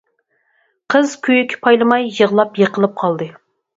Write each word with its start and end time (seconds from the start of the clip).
قىز 0.93 1.13
كۆيۈككە 1.27 1.59
پايلىماي 1.67 2.09
يىغلاپ 2.21 2.59
يىقىلىپ 2.63 2.97
قالدى. 3.03 3.29